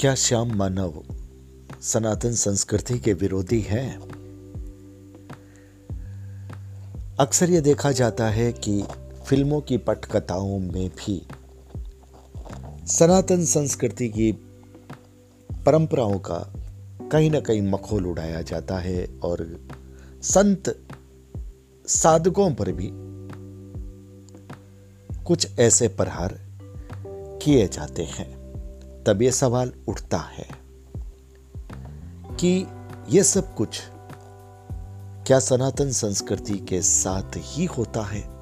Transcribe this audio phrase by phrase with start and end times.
[0.00, 1.02] क्या श्याम मानव
[1.82, 4.00] सनातन संस्कृति के विरोधी हैं?
[7.20, 8.84] अक्सर यह देखा जाता है कि
[9.26, 11.26] फ़िल्मों की पटकथाओं में भी
[12.86, 14.32] सनातन संस्कृति की
[15.66, 16.52] परंपराओं का
[17.12, 19.66] कहीं ना कहीं मखोल उड़ाया जाता है और
[20.22, 20.86] संत
[21.86, 22.90] साधकों पर भी
[25.24, 26.40] कुछ ऐसे प्रहार
[27.42, 28.35] किए जाते हैं।
[29.06, 30.48] तब यह सवाल उठता है
[32.36, 32.66] कि
[33.08, 33.80] यह सब कुछ
[35.26, 38.36] क्या सनातन संस्कृति के साथ ही होता है?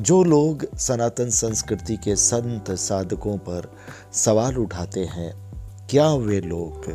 [0.00, 3.76] जो लोग सनातन संस्कृति के संत साधकों पर
[4.12, 5.52] सवाल उठाते हैं,
[5.90, 6.92] क्या वे लोग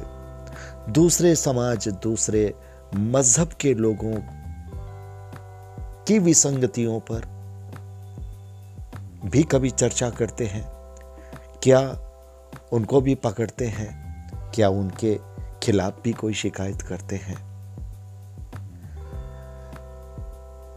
[0.90, 2.54] दूसरे समाज, दूसरे
[2.96, 4.16] मज़हब के लोगों
[6.04, 7.22] की विसंगतियों पर
[9.26, 10.72] भी कभी चर्चा करते हैं?
[11.64, 12.09] क्या
[12.74, 14.10] उनको भी पकड़ते हैं।
[14.52, 15.20] क्या उनके
[15.64, 17.50] खिलाफ भी कोई शिकायत करते हैं?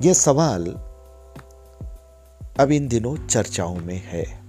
[0.03, 0.67] यह सवाल
[2.61, 4.43] अब इन दिनों चर्चाओं में है।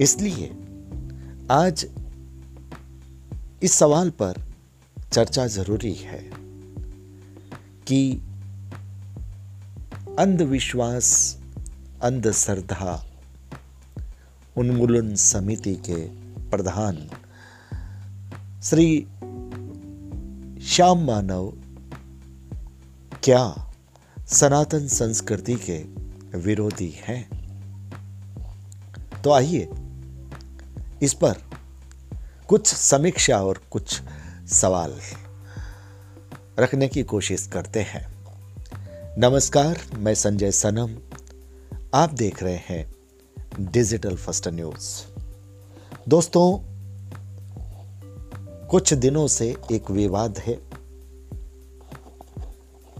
[0.00, 0.50] इसलिए
[1.50, 1.86] आज
[3.62, 4.34] इस सवाल पर
[5.12, 6.30] चर्चा ज़रूरी है
[7.86, 8.12] कि
[10.18, 11.38] अंधविश्वास,
[12.02, 13.07] अंधश्रद्धा
[14.58, 15.96] उन्मूलन समिति के
[16.50, 16.94] प्रधान
[18.62, 19.02] श्री
[20.66, 21.52] श्याम मानव
[23.22, 23.72] क्या
[24.26, 25.78] सनातन संस्कृति के
[26.38, 27.28] विरोधी हैं?
[29.24, 29.68] तो आइए
[31.02, 31.34] इस पर
[32.48, 34.00] कुछ समीक्षा और कुछ
[34.48, 34.94] सवाल
[36.58, 38.24] रखने की कोशिश करते हैं।
[39.18, 40.96] नमस्कार, मैं संजय सनम।
[41.94, 42.97] आप देख रहे हैं
[43.60, 44.88] डिजिटल फ़र्स्ट न्यूज़
[46.08, 46.58] दोस्तों,
[48.68, 50.58] कुछ दिनों से एक विवाद है।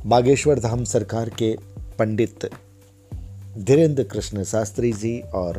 [0.06, 1.56] बागेश्वर धाम सरकार के
[1.98, 2.50] पंडित
[3.58, 5.56] धीरेन्द्र कृष्ण शास्त्री जी और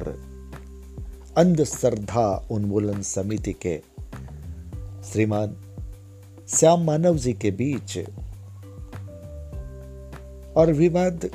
[1.37, 3.81] अंधश्रद्धा उन्मूलन समिति के
[5.11, 5.55] श्रीमान
[6.47, 7.97] श्याम मानव जी के बीच
[10.57, 11.29] और विवाद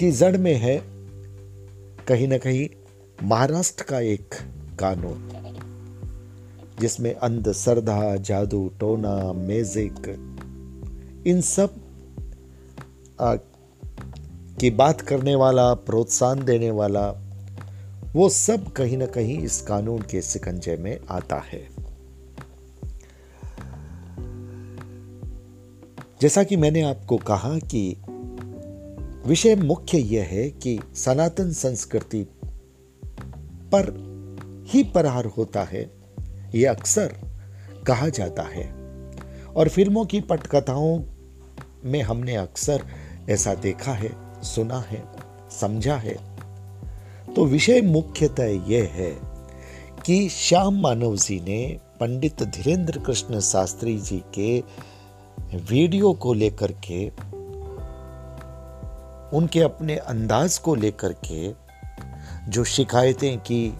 [0.00, 0.82] की जड़ में है
[2.08, 2.68] कहीं ना कहीं
[3.22, 4.34] महाराष्ट्र का एक
[4.80, 5.30] कानून
[6.80, 10.08] जिसमें अंधश्रद्धा जादू टोना म्यूज़िक
[11.26, 11.74] इन सब
[13.20, 13.34] आ,
[14.60, 17.10] की बात करने वाला प्रोत्साहन देने वाला
[18.12, 21.68] वो सब कहीं ना कहीं इस कानून के सिकंजे में आता है।
[26.20, 27.96] जैसा कि मैंने आपको कहा कि
[29.26, 32.26] विषय मुख्य यह है कि सनातन संस्कृति
[33.74, 33.84] पर
[34.68, 35.90] ही प्रहार होता है,
[36.54, 37.14] यह अक्सर
[37.86, 38.74] कहा जाता है।
[39.56, 41.02] और फ़िल्मों की पटकथाओं
[41.84, 42.84] में हमने अक्सर
[43.30, 45.04] ऐसा देखा है, सुना है,
[45.60, 46.16] समझा है।
[47.34, 49.18] तो विषय मुख्यतः यह है
[50.06, 54.60] कि श्याम मानव जी ने पंडित धीरेन्द्र कृष्ण शास्त्री जी के
[55.56, 57.33] वीडियो को लेकर के
[59.34, 61.52] उनके अपने अंदाज को लेकर के
[62.50, 63.74] जो शिकायतें की,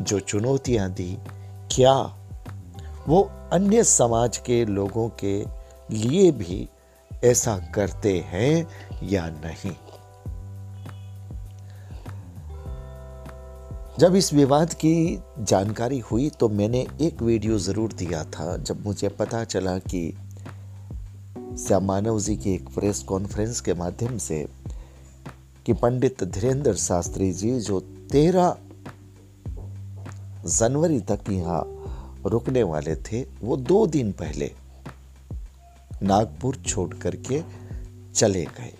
[0.00, 1.16] जो चुनौतियाँ दी,
[1.72, 1.94] क्या
[3.08, 3.20] वो
[3.52, 5.44] अन्य समाज के लोगों के
[5.90, 6.68] लिए भी
[7.24, 8.66] ऐसा करते हैं
[9.02, 9.72] या नहीं?
[13.98, 19.08] जब इस विवाद की जानकारी हुई तो मैंने एक वीडियो ज़रूर दिया था, जब मुझे
[19.08, 20.10] पता चला कि
[21.58, 24.46] श्याम मानव जी की एक प्रेस कॉन्फ्रेंस के माध्यम से
[25.66, 28.56] कि पंडित धीरेन्द्र शास्त्री जी जो तेरह
[30.46, 31.62] जनवरी तक यहाँ
[32.26, 34.52] रुकने वाले थे, वो दो दिन पहले
[36.02, 37.42] नागपुर छोड़ करके
[38.14, 38.74] चले गए।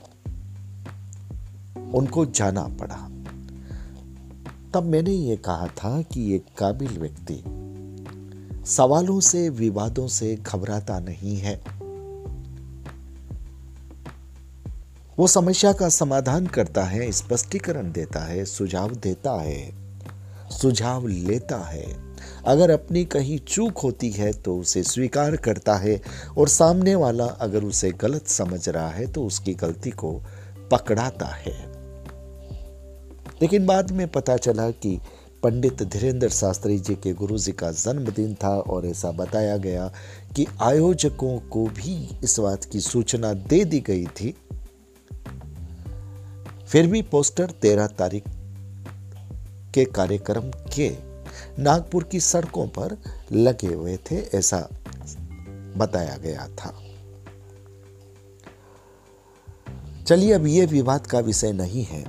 [1.95, 3.09] उनको जाना पड़ा।
[4.75, 7.45] तब मैंने ये कहा था कि एक काबिल व्यक्ति
[8.67, 11.82] सवालों से, विवादों से घबराता नहीं है।
[15.19, 19.73] वो समस्या का समाधान करता है, स्पष्टीकरण देता है, सुझाव देता है,
[20.51, 21.97] सुझाव लेता है।
[22.47, 26.01] अगर अपनी कहीं चूक होती है तो उसे स्वीकार करता है
[26.39, 30.23] और सामने वाला अगर उसे गलत समझ रहा है तो उसकी गलती को
[30.71, 31.73] पकड़ाता है।
[33.43, 35.01] लेकिन बाद में पता चला कि
[35.43, 39.93] पंडित धीरेन्द्र शास्त्री जी के गुरु जी का जन्मदिन था और ऐसा बताया गया
[40.37, 44.35] कि आयोजकों को भी इस बात की सूचना दे दी गई थी
[46.73, 48.25] फिर भी पोस्टर तेरह तारीख
[49.75, 50.97] के कार्यक्रम के
[51.63, 52.97] नागपुर की सड़कों पर
[53.33, 54.69] लगे हुए थे, ऐसा
[55.77, 56.83] बताया गया था।
[60.07, 62.05] चलिए, अब यह विवाद का विषय नहीं है।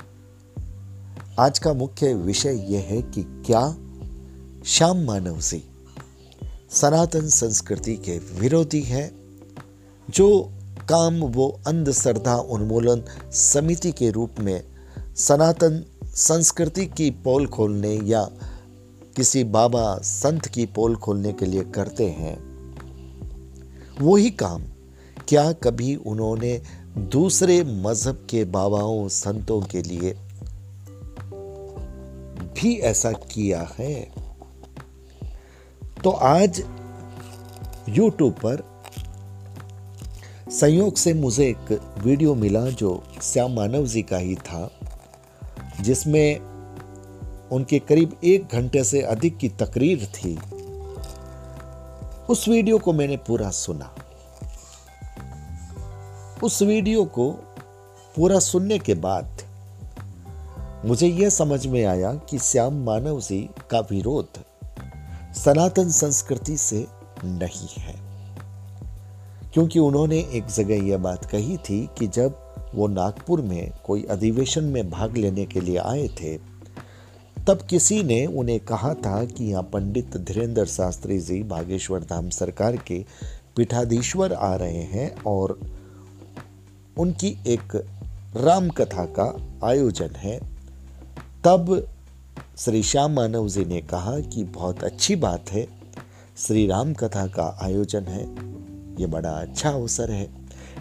[1.40, 3.72] आज का मुख्य विषय यह है कि क्या
[4.66, 5.64] श्याम मानव जी
[6.72, 9.12] सनातन संस्कृति के विरोधी है,
[10.10, 10.52] जो
[10.90, 14.64] काम वो अंधश्रद्धा उन्मूलन समिति के रूप में
[15.16, 18.30] सनातन संस्कृति की पोल खोलने या
[19.16, 22.54] किसी बाबा संत की पोल खोलने के लिए करते हैं।
[24.02, 24.62] वही काम
[25.28, 26.62] क्या कभी उन्होंने
[26.98, 30.18] दूसरे मज़हब के बाबाओं, संतों के लिए
[32.56, 34.12] भी ऐसा किया है?
[36.04, 36.60] तो आज
[37.90, 38.73] YouTube पर
[40.54, 44.72] संयोग से मुझे एक वीडियो मिला जो श्याम मानव जी का ही था,
[45.82, 46.40] जिसमें
[47.52, 50.40] उनके करीब एक घंटे से अधिक की तकरीर थी।
[52.30, 53.96] उस वीडियो को मैंने पूरा सुना।
[56.44, 57.32] उस वीडियो को
[58.16, 59.42] पूरा सुनने के बाद
[60.86, 64.28] मुझे यह समझ में आया कि श्याम मानव जी का विरोध
[65.34, 66.88] सनातन संस्कृति से
[67.24, 68.03] नहीं है।
[69.54, 72.40] क्योंकि उन्होंने एक जगह यह बात कही थी कि जब
[72.76, 76.38] वो नागपुर में कोई अधिवेशन में भाग लेने के लिए आए थे,
[77.48, 82.78] तब किसी ने उन्हें कहा था कि यहाँ पंडित धीरेन्द्र शास्त्री जी बागेश्वर धाम सरकार
[82.78, 83.06] के
[83.56, 85.60] पीठाधीश्वर आ रहे हैं और
[86.98, 87.76] उनकी एक
[88.36, 90.40] राम कथा का आयोजन है।
[91.46, 91.88] तब
[92.58, 95.68] श्री श्याम मानव जी ने कहा कि बहुत अच्छी बात है,
[96.38, 98.54] श्री राम कथा का आयोजन है।
[99.00, 100.30] ये बड़ा अच्छा अवसर है।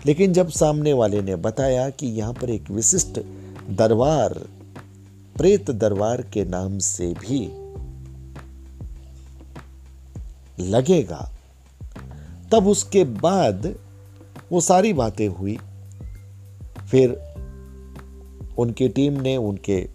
[0.06, 3.20] लेकिन जब सामने वाले ने बताया कि यहाँ पर एक विशिष्ट
[3.70, 4.32] दरबार,
[5.37, 7.62] प्रेत दरबार के नाम से भी
[10.61, 11.32] लगेगा,
[12.53, 13.75] तब उसके बाद
[14.53, 15.59] वो सारी बातें हुई।
[16.91, 17.35] फिर
[18.59, 19.88] उनकी टीम ने उनके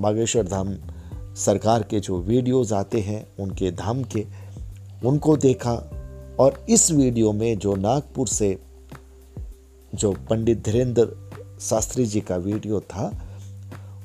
[0.00, 0.76] बागेश्वर धाम
[1.34, 4.26] सरकार के जो वीडियोस आते हैं, उनके धाम के,
[5.04, 5.97] उनको देखा।
[6.40, 8.58] और इस वीडियो में जो नागपुर से
[9.94, 13.24] जो पंडित धीरेन्द्र शास्त्री जी का वीडियो था,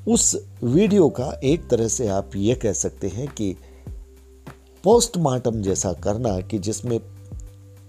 [0.08, 3.56] उस वीडियो का एक तरह से आप ये कह सकते हैं कि
[4.84, 7.00] पोस्टमार्टम जैसा करना कि जिसमें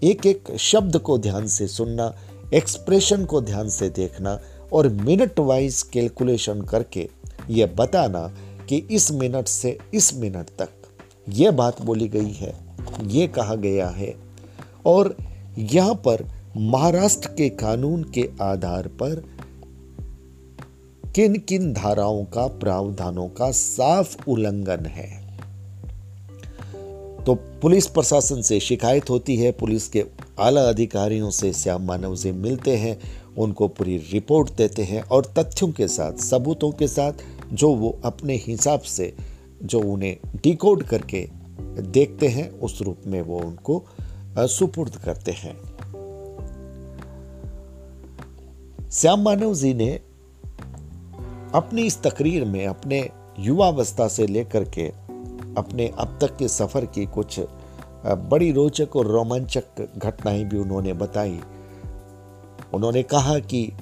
[0.03, 2.13] एक एक शब्द को ध्यान से सुनना
[2.53, 4.39] एक्सप्रेशन को ध्यान से देखना
[4.73, 7.09] और मिनट वाइज कैलकुलेशन करके
[7.49, 8.27] ये बताना
[8.69, 10.69] कि इस मिनट से इस मिनट तक
[11.29, 12.53] यह बात बोली गई है,
[13.03, 14.24] ये कहा गया है।
[14.85, 15.17] और
[15.57, 16.27] यहाँ पर
[16.57, 19.23] महाराष्ट्र के कानून के आधार पर
[21.15, 25.37] किन किन धाराओं का, प्रावधानों का साफ़ उल्लंघन है।
[27.25, 30.05] तो पुलिस प्रशासन से शिकायत होती है। पुलिस के
[30.39, 32.99] आला अधिकारियों से श्याम मानव से मिलते हैं,
[33.37, 37.13] उनको पूरी रिपोर्ट देते हैं और तथ्यों के साथ, सबूतों के साथ
[37.53, 39.15] जो वो अपने हिसाब से
[39.63, 41.29] जो उन्हें डिकोड करके
[41.81, 43.83] देखते हैं, उस रूप में वो उनको
[44.39, 45.75] सुपुर्द करते हैं।
[48.91, 49.99] श्याम मानव जी ने
[51.55, 53.09] अपनी इस तकरीर में अपने
[53.39, 54.87] युवावस्था से लेकर के
[55.57, 57.39] अपने अब तक के सफ़र की कुछ
[58.05, 59.63] बड़ी रोचक और रोमांचक
[59.97, 61.39] घटनाएँ भी उन्होंने बताई।
[62.73, 63.73] उन्होंने कहा कि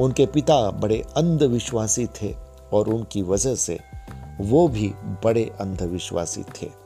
[0.00, 2.34] उनके पिता बड़े अंधविश्वासी थे
[2.72, 3.78] और उनकी वजह से
[4.40, 4.88] वो भी
[5.24, 6.83] बड़े अंधविश्वासी थे।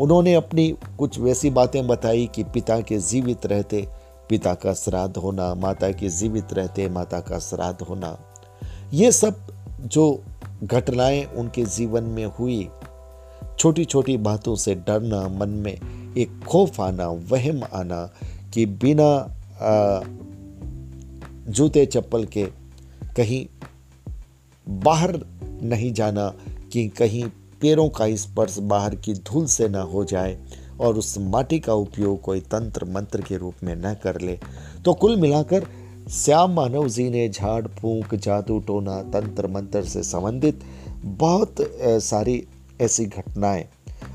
[0.00, 3.88] उन्होंने अपनी कुछ वैसी बातें बताई कि पिता के जीवित रहते,
[4.28, 8.18] पिता का श्राद्ध होना, माता के जीवित रहते, माता का श्राद्ध होना।
[8.94, 9.46] ये सब
[9.80, 10.22] जो
[10.64, 12.68] घटनाएँ उनके जीवन में हुई
[13.58, 15.74] छोटी छोटी बातों से डरना, मन में
[16.18, 18.12] एक खौफ आना, वहम आना
[18.54, 19.34] कि बिना
[21.48, 22.46] जूते चप्पल के
[23.16, 23.46] कहीं
[24.68, 25.20] बाहर
[25.62, 26.32] नहीं जाना
[26.72, 27.24] कि कहीं
[27.62, 30.38] पैरों का स्पर्श बाहर की धूल से न हो जाए
[30.80, 34.38] और उस माटी का उपयोग कोई तंत्र मंत्र के रूप में न कर ले।
[34.84, 35.66] तो कुल मिलाकर
[36.10, 40.60] श्याम मानव जी ने झाड़, फूंक, जादू, टोना, तंत्र मंत्र से संबंधित
[41.04, 41.54] बहुत
[42.02, 42.46] सारी
[42.80, 43.64] ऐसी घटनाएँ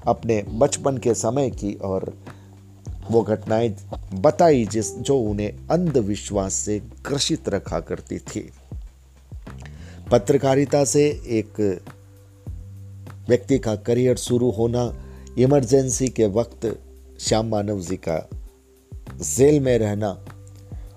[0.07, 2.13] अपने बचपन के समय की और
[3.11, 3.75] वो घटनाएँ
[4.13, 8.49] बताई जिस, जो उन्हें अंधविश्वास से ग्रसित रखा करती थी।
[10.11, 11.81] पत्रकारिता से एक
[13.29, 15.05] व्यक्ति का करियर शुरू होना
[15.37, 16.79] इमरजेंसी के वक्त
[17.19, 18.29] श्याम मानव जी का
[19.21, 20.25] जेल में रहना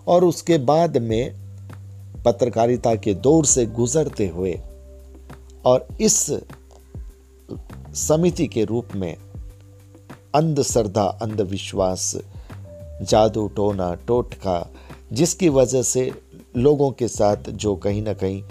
[0.07, 1.47] और उसके बाद में
[2.23, 4.61] पत्रकारिता के दौर से गुजरते हुए
[5.65, 6.31] और इस
[7.95, 9.17] समिति के रूप में
[10.35, 12.17] अंधश्रद्धा अंधविश्वास,
[13.03, 14.71] जादू, टोना, टोटका,
[15.13, 16.13] जिसकी वजह से
[16.57, 18.43] लोगों के साथ जो कहीं ना कहीं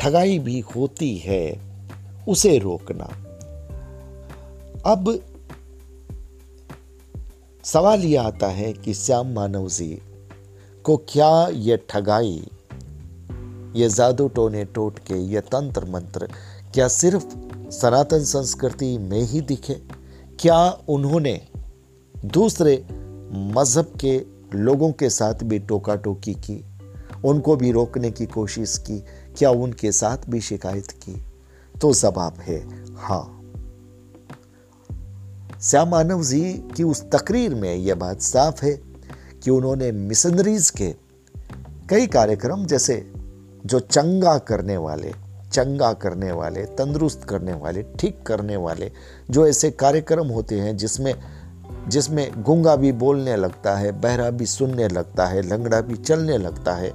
[0.00, 1.65] ठगाई भी होती है
[2.28, 3.04] उसे रोकना।
[4.86, 5.18] अब
[7.64, 10.02] सवाल यह आता है कि श्याम मानव जी
[10.84, 12.48] को क्या ये ठगाई,
[13.76, 16.28] ये जादू टोने टोट के ये तंत्र मंत्र
[16.74, 17.26] क्या सिर्फ़
[17.70, 19.74] सनातन संस्कृति में ही दिखे?
[20.40, 21.48] क्या उन्होंने
[22.24, 22.86] दूसरे
[23.32, 26.64] मज़हब के लोगों के साथ भी टोका टोकी की?
[27.24, 28.98] उनको भी रोकने की कोशिश की?
[29.38, 31.25] क्या उनके साथ भी शिकायत की?
[31.80, 33.32] तो जवाब है। हाँ।
[35.62, 38.72] श्याम मानव जी की उस तकरीर में यह बात साफ़ है
[39.44, 40.94] कि उन्होंने मिशनरीज के
[41.90, 43.12] कई कार्यक्रम, जैसे
[43.66, 45.12] जो चंगा करने वाले,
[45.52, 48.92] चंगा करने वाले, तंदुरुस्त करने वाले, ठीक करने वाले,
[49.30, 51.14] जो ऐसे कार्यक्रम होते हैं जिसमें
[51.88, 56.74] जिसमें गुंगा भी बोलने लगता है, बहरा भी सुनने लगता है, लंगड़ा भी चलने लगता
[56.74, 56.92] है,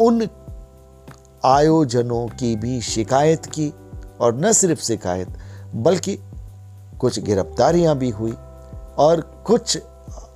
[0.00, 0.28] उन
[1.44, 3.72] आयोजनों की भी शिकायत की
[4.20, 5.28] और न सिर्फ़ शिकायत,
[5.74, 6.18] बल्कि
[7.00, 8.32] कुछ गिरफ्तारियाँ भी हुई
[8.98, 9.78] और कुछ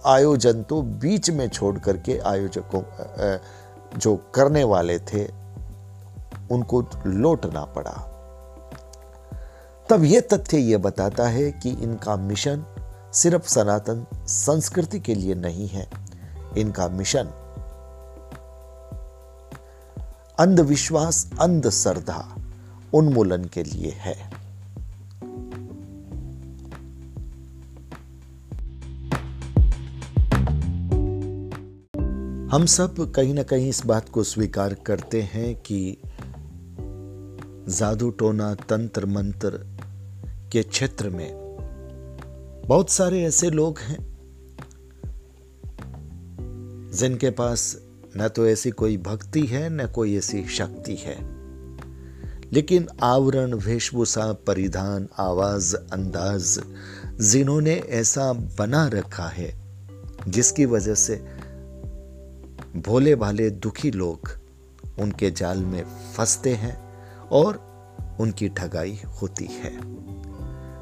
[0.06, 2.82] आयोजन तो बीच में छोड़ करके आयोजकों
[3.98, 5.24] जो करने वाले थे,
[6.50, 7.92] उनको लौटना पड़ा।
[9.88, 12.64] तब यह तथ्य यह बताता है कि इनका मिशन
[13.14, 15.88] सिर्फ़ सनातन संस्कृति के लिए नहीं है।
[16.58, 17.28] इनका मिशन
[20.38, 22.36] अंधविश्वास, अंधश्रद्धा
[22.94, 24.14] उन्मूलन के लिए है।
[32.52, 35.96] हम सब कहीं ना कहीं इस बात को स्वीकार करते हैं कि
[37.68, 39.50] जादू टोना तंत्र मंत्र
[40.52, 41.30] के क्षेत्र में
[42.68, 43.98] बहुत सारे ऐसे लोग हैं
[46.92, 51.38] जिनके पास न तो ऐसी कोई भक्ति है, न कोई ऐसी शक्ति है।
[52.52, 56.60] लेकिन आवरण, वेशभूषा, परिधान, आवाज़, अंदाज,
[57.20, 59.60] जिन्होंने ऐसा बना रखा है,
[60.28, 61.14] जिसकी वजह से
[62.76, 64.30] भोले भाले दुखी लोग
[64.98, 65.84] उनके जाल में
[66.16, 66.94] फंसते हैं
[67.28, 67.68] और
[68.20, 69.76] उनकी ठगाई होती है।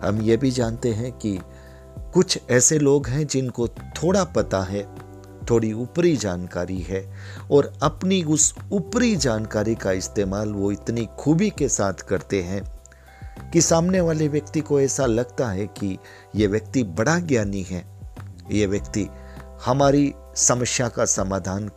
[0.05, 1.39] हम ये भी जानते हैं कि
[2.15, 5.06] कुछ ऐसे लोग हैं जिनको थोड़ा पता है
[5.51, 7.15] थोड़ी ऊपरी जानकारी है
[7.51, 12.77] और अपनी उस ऊपरी जानकारी का इस्तेमाल वो इतनी खूबी के साथ करते हैं
[13.51, 15.99] कि सामने वाले व्यक्ति को ऐसा लगता है कि
[16.37, 18.01] ये व्यक्ति बड़ा ज्ञानी है।
[18.51, 19.09] ये व्यक्ति
[19.65, 21.71] हमारी समस्या का समाधान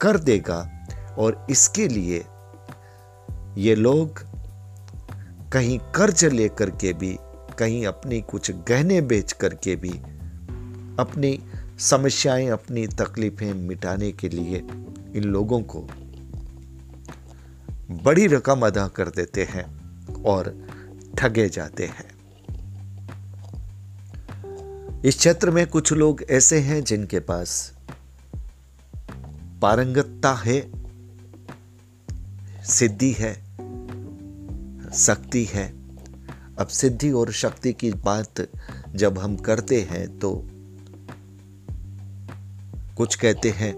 [0.00, 0.86] कर देगा
[1.18, 2.24] और इसके लिए
[3.58, 4.22] ये लोग
[5.52, 7.18] कहीं कर्ज लेकर के भी,
[7.58, 9.90] कहीं अपनी कुछ गहने बेच करके भी
[10.98, 11.47] अपनी
[11.78, 14.56] समस्याएँ अपनी तकलीफें मिटाने के लिए
[15.14, 15.80] इन लोगों को
[17.90, 19.64] बड़ी रकम अदा कर देते हैं
[20.22, 20.68] और
[21.18, 22.18] ठगे जाते हैं।
[25.04, 27.74] इस क्षेत्र में कुछ लोग ऐसे हैं जिनके पास
[29.62, 30.70] पारंगतता है,
[32.64, 33.34] सिद्धि है,
[34.92, 35.68] शक्ति है।
[36.58, 38.34] अब सिद्धि और शक्ति की बात
[38.94, 40.48] जब हम करते हैं तो
[42.98, 43.74] कुछ कहते हैं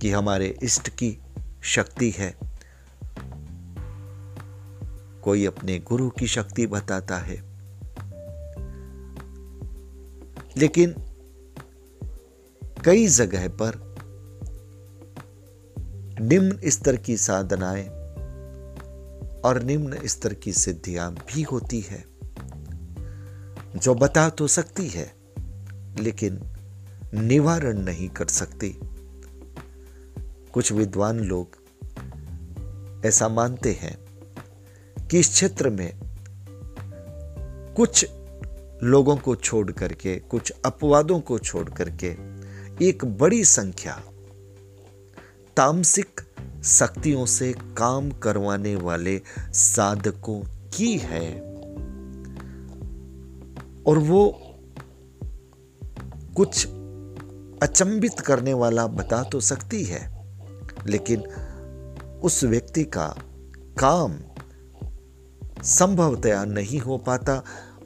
[0.00, 1.18] कि हमारे इष्ट की
[1.62, 2.38] शक्ति है।
[5.22, 7.36] कोई अपने गुरु की शक्ति बताता है।
[10.56, 10.94] लेकिन
[12.84, 13.96] कई जगह पर
[16.20, 17.88] निम्न स्तर की साधनाएँ
[19.40, 22.04] और निम्न स्तर की सिद्धियाँ भी होती है,
[23.76, 25.14] जो बता तो सकती है,
[26.00, 26.55] लेकिन
[27.16, 28.78] निवारण नहीं कर सकती।
[30.52, 31.48] कुछ विद्वान लोग
[33.04, 33.98] ऐसा मानते हैं
[35.06, 36.00] कि इस क्षेत्र में
[37.76, 38.06] कुछ
[38.82, 42.16] लोगों को छोड़ करके, कुछ अपवादों को छोड़ करके
[42.88, 44.02] एक बड़ी संख्या
[45.56, 46.20] तामसिक
[46.64, 51.40] शक्तियों से काम करवाने वाले साधकों की है।
[53.86, 54.40] और वो
[56.36, 56.66] कुछ
[57.62, 60.00] अचंबित करने वाला बता तो सकती है,
[60.86, 61.20] लेकिन
[62.22, 63.06] उस व्यक्ति का
[63.78, 64.18] काम
[65.62, 67.42] संभवतया नहीं हो पाता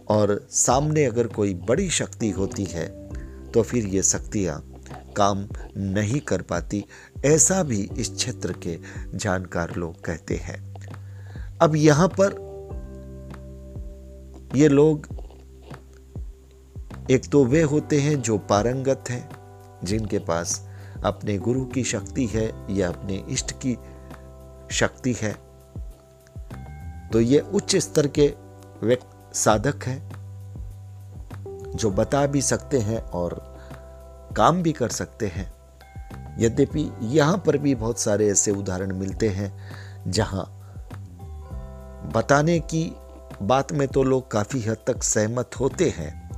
[0.08, 2.86] और सामने अगर कोई बड़ी शक्ति होती है
[3.52, 4.60] तो फिर ये शक्तियाँ
[5.16, 5.46] काम
[5.76, 6.84] नहीं कर पाती,
[7.24, 8.78] ऐसा भी इस क्षेत्र के
[9.14, 10.58] जानकार लोग कहते हैं।
[11.62, 12.38] अब यहाँ पर
[14.56, 15.06] ये लोग
[17.10, 19.28] एक तो वे होते हैं जो पारंगत हैं
[19.84, 20.68] जिनके पास
[21.04, 23.76] अपने गुरु की शक्ति है या अपने इष्ट की
[24.70, 25.32] शक्ति है।
[27.08, 28.34] तो ये उच्च स्तर के
[28.82, 30.00] व्यक्ति साधक हैं,
[31.76, 33.34] जो बता भी सकते हैं और
[34.36, 35.52] काम भी कर सकते हैं।
[36.38, 39.52] यद्यपि यहाँ पर भी बहुत सारे ऐसे उदाहरण मिलते हैं,
[40.06, 40.44] जहाँ
[42.14, 42.96] बताने की
[43.42, 46.30] बात में तो लोग काफ़ी हद तक सहमत होते हैं,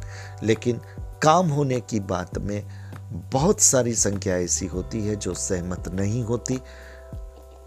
[0.42, 0.80] लेकिन
[1.22, 2.81] काम होने की बात में
[3.12, 6.58] बहुत सारी संख्या ऐसी होती है जो सहमत नहीं होती।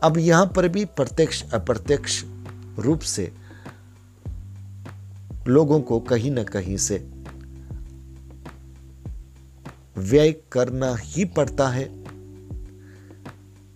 [0.04, 2.24] अब यहाँ पर भी प्रत्यक्ष, अप्रत्यक्ष
[2.80, 3.32] रूप से
[5.48, 6.98] लोगों को कहीं ना कहीं से
[9.98, 11.88] व्यय करना ही पड़ता है।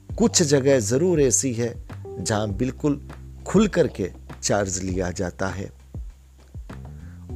[0.10, 3.02] कुछ जगह ज़रूर ऐसी है जहाँ बिल्कुल
[3.48, 4.12] खुल करके
[4.44, 5.72] चार्ज लिया जाता है।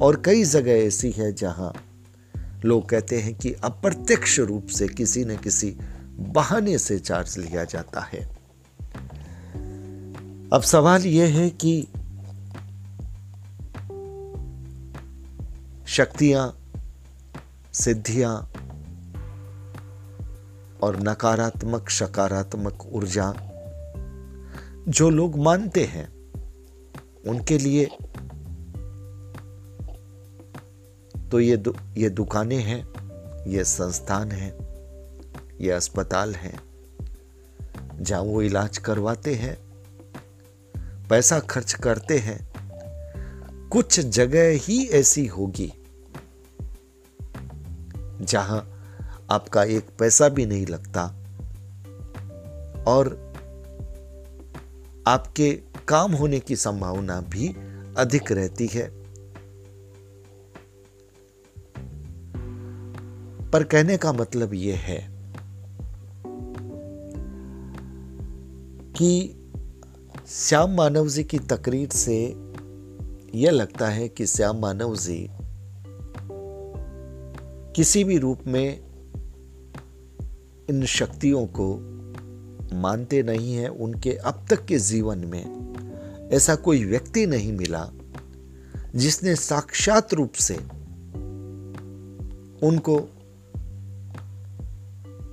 [0.02, 1.72] और कई जगह ऐसी है जहाँ
[2.64, 5.76] लोग कहते हैं कि अप्रत्यक्ष रूप से किसी न किसी
[6.18, 8.20] बहाने से चार्ज लिया जाता है।
[10.52, 11.88] अब सवाल यह है कि
[15.86, 16.58] शक्तियाँ,
[17.72, 18.52] सिद्धियाँ
[20.82, 23.34] और नकारात्मक, सकारात्मक ऊर्जा
[24.88, 26.08] जो लोग मानते हैं,
[27.28, 27.90] उनके लिए
[31.30, 32.82] तो ये दु, ये दुकानें हैं
[33.46, 34.52] ये संस्थान हैं
[35.60, 36.58] ये अस्पताल हैं।
[38.00, 39.56] जहाँ वो इलाज करवाते हैं
[41.08, 42.38] पैसा खर्च करते हैं
[43.68, 45.72] कुछ जगह ही ऐसी होगी
[48.20, 48.58] जहाँ
[49.30, 51.04] आपका एक पैसा भी नहीं लगता
[52.86, 53.08] और
[55.06, 55.52] आपके
[55.88, 57.48] काम होने की संभावना भी
[57.98, 59.03] अधिक रहती है।
[63.54, 65.08] पर कहने का मतलब यह है
[68.92, 69.40] कि
[70.28, 72.36] श्याम मानव जी की तकरीर से
[73.34, 75.30] यह लगता है कि श्याम मानव जी
[77.76, 78.80] किसी भी रूप में
[80.70, 81.76] इन शक्तियों को
[82.72, 85.74] मानते नहीं हैं, उनके अब तक के जीवन में
[86.32, 87.90] ऐसा कोई व्यक्ति नहीं मिला
[88.94, 90.54] जिसने साक्षात रूप से
[92.66, 93.13] उनको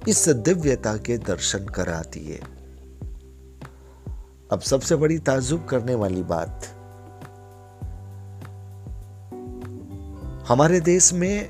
[0.07, 2.41] इस दिव्यता के दर्शन करा दिए
[4.51, 6.65] अब सबसे बड़ी ताजुब करने वाली बात,
[10.47, 11.49] हमारे देश में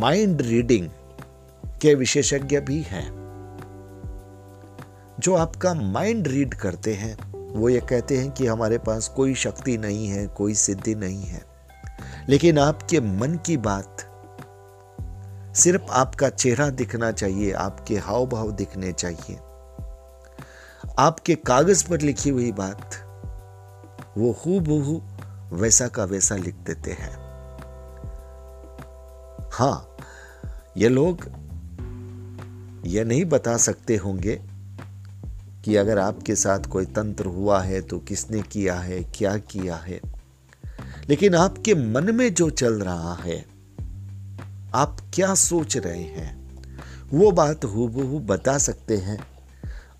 [0.00, 0.88] माइंड रीडिंग
[1.82, 3.10] के विशेषज्ञ भी हैं।
[5.20, 9.78] जो आपका माइंड रीड करते हैं, वो ये कहते हैं कि हमारे पास कोई शक्ति
[9.78, 11.42] नहीं है, कोई सिद्धि नहीं है।
[12.28, 14.07] लेकिन आपके मन की बात
[15.58, 19.36] सिर्फ़ आपका चेहरा दिखना चाहिए, आपके हाव भाव दिखने चाहिए।
[20.98, 22.90] आपके कागज़ पर लिखी हुई बात,
[24.18, 25.00] वो हु
[25.52, 27.12] वैसा का वैसा लिख देते हैं।
[29.52, 29.96] हाँ,
[30.76, 31.24] ये लोग
[32.86, 34.40] ये नहीं बता सकते होंगे
[35.64, 40.00] कि अगर आपके साथ कोई तंत्र हुआ है तो किसने किया है, क्या किया है।
[41.08, 43.57] लेकिन आपके मन में जो चल रहा है
[44.74, 46.48] आप क्या सोच रहे हैं?
[47.12, 49.18] वो बात हूबहू बता सकते हैं।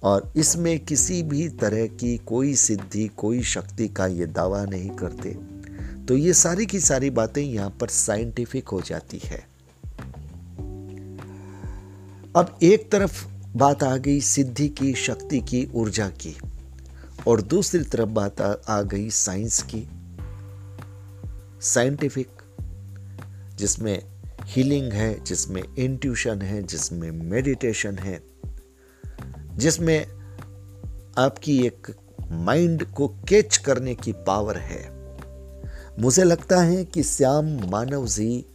[0.03, 5.31] और इसमें किसी भी तरह की कोई सिद्धि कोई शक्ति का ये दावा नहीं करते।
[6.05, 9.49] तो ये सारी की सारी बातें यहाँ पर साइंटिफिक हो जाती है।
[12.37, 13.27] अब एक तरफ़
[13.57, 16.39] बात आ गई सिद्धि की शक्ति की ऊर्जा की।
[17.29, 19.89] और दूसरी तरफ़ बात आ, आ गई साइंस की।
[21.61, 22.29] साइंटिफिक
[23.57, 24.18] जिसमें
[24.49, 28.23] हीलिंग है, जिसमें इंट्यूशन है, जिसमें मेडिटेशन है,
[29.57, 30.07] जिसमें
[31.19, 31.95] आपकी एक
[32.31, 34.99] माइंड को कैच करने की पावर है।
[36.01, 38.47] मुझे लगता है कि श्याम मानव जी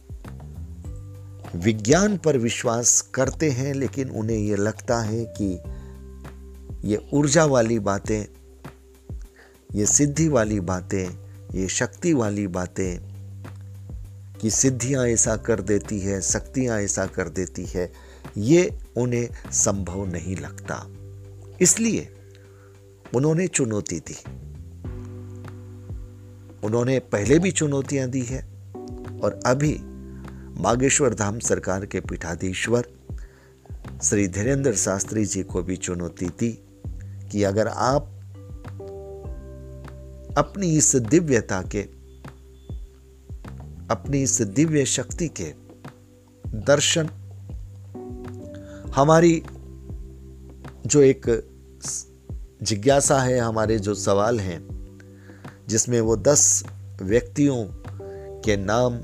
[1.54, 5.58] विज्ञान पर विश्वास करते हैं, लेकिन उन्हें यह लगता है कि
[6.90, 8.26] ये ऊर्जा वाली बातें,
[9.74, 11.08] ये सिद्धि वाली बातें,
[11.54, 13.13] ये शक्ति वाली बातें
[14.44, 17.92] कि सिद्धियाँ ऐसा कर देती है, शक्तियाँ ऐसा कर देती है,
[18.36, 20.86] ये उन्हें संभव नहीं लगता।
[21.60, 22.08] इसलिए
[23.14, 24.18] उन्होंने चुनौती दी।
[26.66, 28.42] उन्होंने पहले भी चुनौतियाँ दी है
[29.20, 29.78] और अभी
[30.62, 32.84] बागेश्वर धाम सरकार के पीठाधीश्वर
[34.02, 36.64] श्री धीरेन्द्र शास्त्री जी को भी चुनौती दी
[37.32, 38.02] कि अगर आप
[40.38, 41.93] अपनी इस दिव्यता के
[43.90, 45.52] अपनी इस दिव्य शक्ति के
[46.46, 47.08] दर्शन,
[48.94, 49.42] हमारी
[50.86, 51.26] जो एक
[52.62, 54.60] जिज्ञासा है, हमारे जो सवाल हैं,
[55.68, 56.64] जिसमें वो दस
[57.02, 57.66] व्यक्तियों
[58.40, 58.96] के नाम,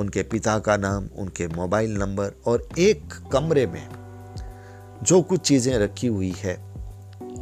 [0.00, 3.88] उनके पिता का नाम, उनके मोबाइल नंबर और एक कमरे में
[5.02, 6.54] जो कुछ चीज़ें रखी हुई है,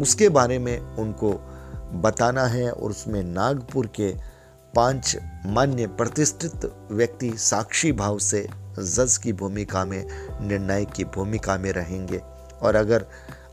[0.00, 1.32] उसके बारे में उनको
[1.94, 4.27] बताना है और उसमें नागपुर के
[4.78, 8.46] पाँच मान्य प्रतिष्ठित व्यक्ति साक्षी भाव से
[8.78, 10.06] जज की भूमिका में,
[10.48, 12.18] निर्णायक की भूमिका में रहेंगे।
[12.62, 13.06] और अगर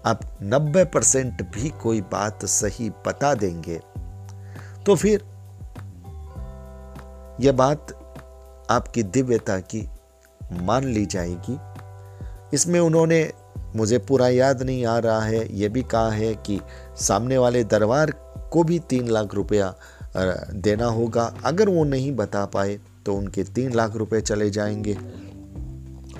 [0.06, 3.80] आप 90 परसेंट भी कोई बात सही बता देंगे
[4.86, 5.24] तो फिर
[7.42, 7.94] यह बात
[8.70, 9.88] आपकी दिव्यता की
[10.62, 11.58] मान ली जाएगी।
[12.54, 13.32] इसमें उन्होंने
[13.76, 16.62] मुझे पूरा याद नहीं आ रहा है, यह भी कहा है कि
[16.98, 18.12] सामने वाले दरबार
[18.54, 19.74] को भी तीन लाख रुपया
[20.16, 24.98] देना होगा। अगर वो नहीं बता पाए तो उनके तीन लाख रुपए चले जाएँगे।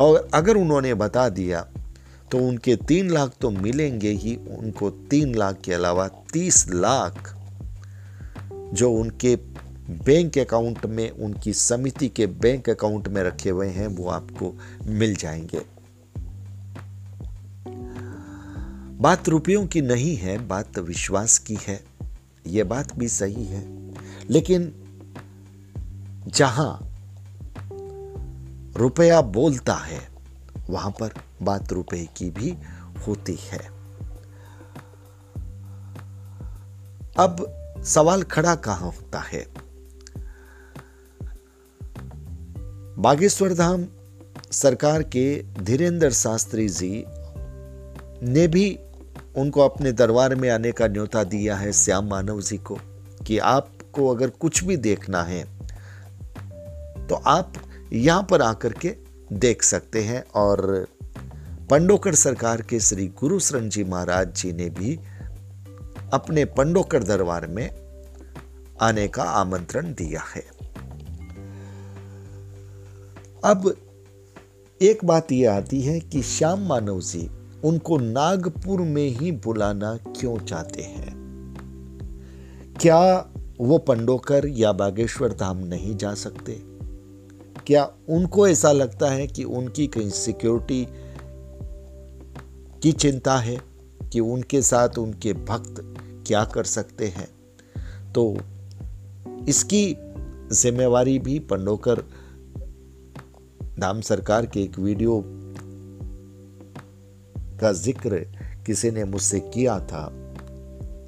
[0.02, 1.68] और अगर उन्होंने बता दिया
[2.32, 7.36] तो उनके तीन लाख तो मिलेंगे ही। उनको तीन लाख के अलावा तीस लाख
[8.74, 9.36] जो उनके
[9.90, 14.54] बैंक अकाउंट में, उनकी समिति के बैंक अकाउंट में रखे हुए हैं, वो आपको
[14.86, 15.62] मिल जाएँगे।
[18.98, 21.84] बात रुपयों की नहीं है, बात विश्वास की है।
[22.48, 23.85] यह बात भी सही है।
[24.30, 24.74] लेकिन
[26.28, 26.80] जहाँ
[28.78, 30.08] रुपया बोलता है,
[30.70, 32.58] वहाँ पर बात रुपए की भी
[33.08, 33.76] होती है।
[37.18, 39.46] अब सवाल खड़ा कहाँ होता है?
[42.98, 43.86] बागेश्वर धाम
[44.52, 47.06] सरकार के धीरेन्द्र शास्त्री जी
[48.32, 48.80] ने भी
[49.38, 52.78] उनको अपने दरबार में आने का न्योता दिया है श्याम मानव जी को
[53.28, 53.38] कि
[53.96, 55.44] आपको अगर कुछ भी देखना है
[57.08, 57.54] तो आप
[57.94, 58.96] यहाँ पर आकर के
[59.34, 60.88] देख सकते हैं और
[61.70, 65.00] पंडोकर सरकार के श्री गुरु शरण जी महाराज जी ने भी
[66.14, 67.70] अपने पंडोकर दरबार में
[68.82, 70.44] आने का आमंत्रण दिया है।
[73.46, 73.76] अब
[74.82, 77.30] एक बात यह आती है कि श्याम मानव जी
[77.64, 81.16] उनको नागपुर में ही बुलाना क्यों चाहते हैं?
[82.82, 86.54] क्या वो पंडोकर या बागेश्वर धाम नहीं जा सकते।
[87.68, 90.88] क्या उनको ऐसा लगता है कि उनकी कहीं सिक्योरिटी
[92.84, 93.58] की चिंता है,
[94.14, 95.76] कि उनके साथ उनके भक्त
[96.28, 97.28] क्या कर सकते हैं?
[98.14, 98.38] तो
[99.50, 99.96] इसकी
[100.52, 102.02] जिम्मेवारी भी पंडोकर
[103.80, 105.22] धाम सरकार के एक वीडियो
[107.62, 108.20] का ज़िक्र
[108.66, 110.08] किसी ने मुझसे किया था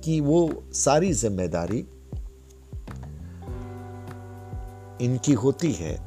[0.03, 1.86] कि वो सारी ज़िम्मेदारी
[5.01, 5.99] इनकी होती है।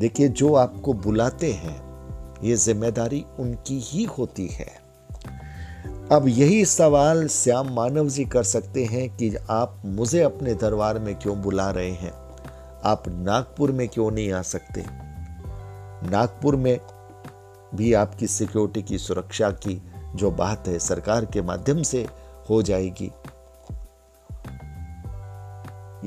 [0.00, 1.84] देखिए, जो आपको बुलाते हैं,
[2.44, 4.84] ये ज़िम्मेदारी उनकी ही होती है।
[6.12, 11.18] अब यही सवाल श्याम मानव जी कर सकते हैं कि आप मुझे अपने दरबार में
[11.18, 12.12] क्यों बुला रहे हैं?
[12.84, 14.84] आप नागपुर में क्यों नहीं आ सकते?
[16.10, 16.80] नागपुर में
[17.74, 19.82] भी आपकी सिक्योरिटी की सुरक्षा की
[20.14, 22.08] जो बात है, सरकार के माध्यम से
[22.50, 23.10] हो जाएगी।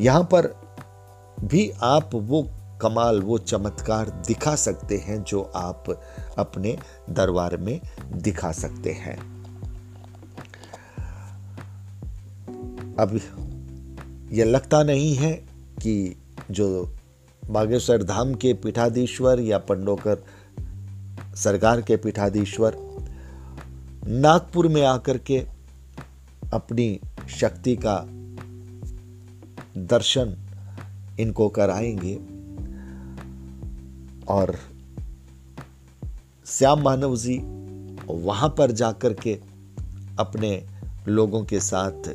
[0.04, 0.67] यहाँ पर
[1.44, 5.84] भी आप वो कमाल, वो चमत्कार दिखा सकते हैं जो आप
[6.38, 6.78] अपने
[7.10, 9.38] दरबार में दिखा सकते हैं।
[13.00, 13.20] अब
[14.32, 15.34] यह लगता नहीं है
[15.84, 16.16] कि
[16.52, 16.96] जो
[17.50, 20.24] बागेश्वर धाम के पीठाधीश्वर या पंडोकर
[21.36, 22.76] सरकार के पीठाधीश्वर
[24.08, 25.38] नागपुर में आकर के
[26.54, 28.06] अपनी शक्ति का
[29.78, 30.47] दर्शन
[31.20, 32.16] इनको कराएँगे।
[34.28, 34.56] और
[36.46, 37.38] श्याम मानव जी
[38.08, 39.40] वहाँ पर जाकर के
[40.20, 40.68] अपने
[41.08, 42.08] लोगों के साथ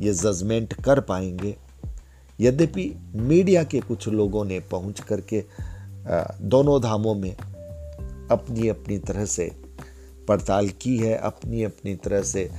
[0.00, 1.56] ये जजमेंट कर पाएँगे।
[2.40, 5.44] यद्यपि मीडिया के कुछ लोगों ने पहुँच करके
[6.42, 7.36] दोनों धामों में
[8.30, 9.50] अपनी अपनी तरह से
[10.28, 12.50] पड़ताल की है अपनी अपनी तरह से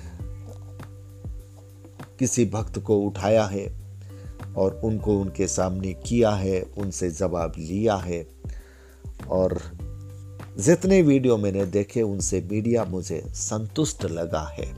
[2.19, 3.78] किसी भक्त को उठाया है।
[4.57, 8.27] और उनको उनके सामने किया है, उनसे जवाब लिया है।
[9.29, 9.61] और
[10.59, 14.73] जितने वीडियो मैंने देखे, उनसे मीडिया मुझे संतुष्ट लगा है।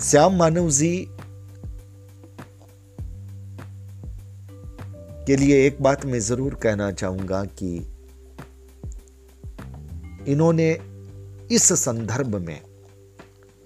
[0.00, 1.08] श्याम मानव जी,
[5.26, 7.76] के लिए एक बात मैं ज़रूर कहना चाहूँगा कि
[10.32, 10.70] इन्होंने
[11.50, 12.60] इस संदर्भ में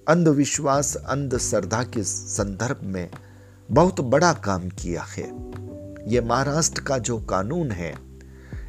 [0.09, 3.09] अंधविश्वास, अंधश्रद्धा के संदर्भ में
[3.71, 5.25] बहुत बड़ा काम किया है।
[6.09, 7.95] ये महाराष्ट्र का जो कानून है,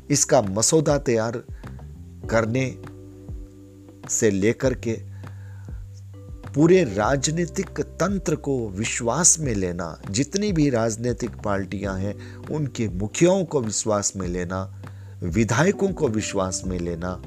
[0.10, 1.44] इसका मसौदा तैयार
[2.30, 2.66] करने
[4.10, 4.98] से लेकर के
[6.54, 13.62] पूरे राजनीतिक तंत्र को विश्वास में लेना, जितनी भी राजनीतिक पार्टियाँ हैं, उनके मुखियाओं को
[13.62, 14.84] विश्वास में लेना,
[15.24, 17.22] विधायकों को विश्वास में लेना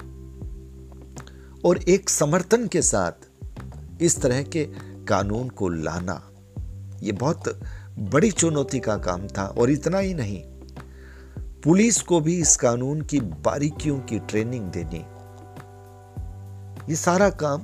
[1.65, 3.29] और एक समर्थन के साथ
[4.01, 4.65] इस तरह के
[5.09, 6.31] कानून को लाना,
[7.03, 7.61] ये बहुत
[7.99, 10.43] बड़ी चुनौती का काम था और इतना ही नहीं।
[11.65, 15.07] पुलिस को भी इस कानून की बारीकियों की ट्रेनिंग देनी।
[16.91, 17.61] ये सारा काम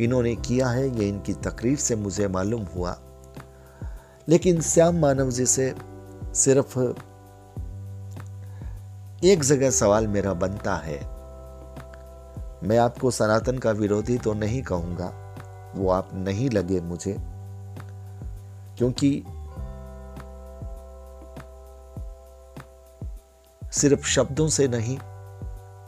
[0.00, 2.98] इन्होंने किया है, ये इनकी तकरीर से मुझे मालूम हुआ।
[4.28, 5.74] लेकिन श्याम मानव जी से
[6.34, 6.78] सिर्फ़
[9.24, 10.98] एक जगह सवाल मेरा बनता है।
[12.68, 15.25] मैं आपको सनातन का विरोधी तो नहीं कहूँगा।
[15.74, 17.16] वो आप नहीं लगे मुझे,
[18.78, 19.10] क्योंकि
[23.72, 24.98] सिर्फ़ शब्दों से नहीं,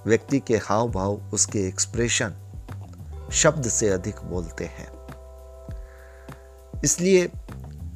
[0.06, 2.34] व्यक्ति के हाव भाव उसके एक्सप्रेशन
[3.32, 4.88] शब्द से अधिक बोलते हैं।
[6.84, 7.28] इसलिए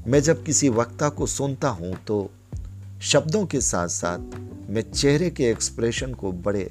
[0.07, 2.29] मैं जब किसी वक्ता को सुनता हूँ तो
[3.03, 4.19] शब्दों के साथ साथ
[4.71, 6.71] मैं चेहरे के एक्सप्रेशन को बड़े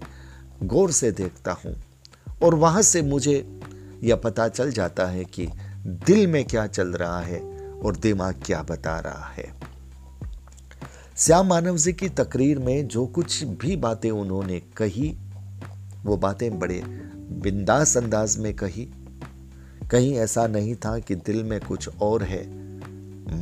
[0.63, 1.75] गौर से देखता हूँ,
[2.43, 3.60] और वहाँ से मुझे
[4.03, 5.47] यह पता चल जाता है कि
[5.85, 7.39] दिल में क्या चल रहा है
[7.83, 9.61] और दिमाग क्या बता रहा है।
[11.17, 15.17] श्याम मानव जी की तकरीर में जो कुछ भी बातें उन्होंने कही,
[16.03, 16.81] वो बातें बड़े
[17.15, 18.93] बिंदास अंदाज में कही।
[19.91, 22.51] कहीं ऐसा नहीं था कि दिल में कुछ और है,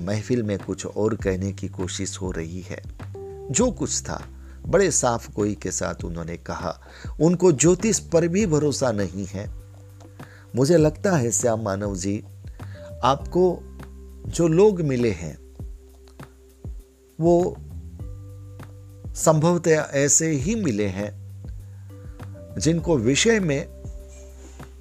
[0.06, 2.82] महफिल में कुछ और कहने की कोशिश हो रही है।
[3.52, 4.26] जो कुछ था,
[4.68, 6.82] बड़े साफ़ कोई के साथ उन्होंने कहा।
[7.22, 9.59] उनको ज्योतिष पर भी भरोसा नहीं है।
[10.56, 12.24] मुझे लगता है, श्याम मानव जी,
[13.04, 13.60] आपको
[14.28, 15.38] जो लोग मिले हैं,
[17.22, 17.56] वो
[19.16, 21.20] संभवतः ऐसे ही मिले हैं,
[22.58, 23.68] जिनको विषय में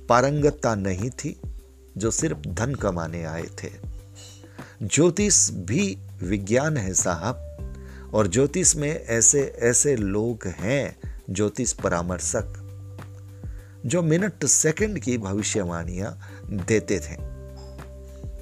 [0.08, 1.40] पारंगतता नहीं थी,
[1.96, 3.70] जो सिर्फ़ धन कमाने आए थे।
[4.82, 7.44] ज्योतिष भी विज्ञान है, साहब,
[8.14, 10.96] और ज्योतिष में ऐसे ऐसे लोग हैं,
[11.30, 12.57] ज्योतिष परामर्शक।
[13.86, 16.18] जो मिनट सेकंड की भविष्यवाणियाँ
[16.68, 17.14] देते थे।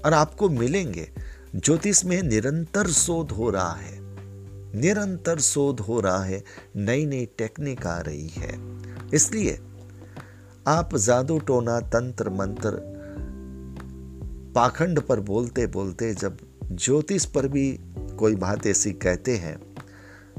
[0.00, 1.10] और आपको मिलेंगे,
[1.56, 3.98] ज्योतिष में निरंतर शोध हो रहा है।
[4.80, 6.44] निरंतर शोध हो रहा है
[6.76, 8.58] नई नई टेक्निक आ रही है।
[9.14, 9.58] इसलिए
[10.66, 12.96] आप जादू टोना तंत्र मंत्र
[14.54, 16.38] पाखंड पर बोलते बोलते जब
[16.72, 17.80] ज्योतिष पर भी
[18.18, 19.58] कोई बात ऐसी कहते हैं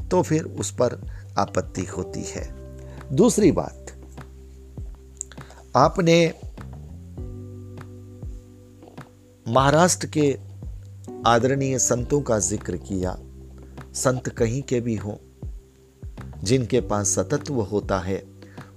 [0.09, 1.01] तो फिर उस पर
[1.37, 2.49] आपत्ति होती है।
[3.15, 3.86] दूसरी बात
[5.77, 6.33] आपने
[9.47, 10.37] महाराष्ट्र के
[11.25, 13.17] आदरणीय संतों का ज़िक्र किया।
[13.93, 15.15] संत कहीं के भी हों,
[16.43, 18.17] जिनके पास सतत्व होता है,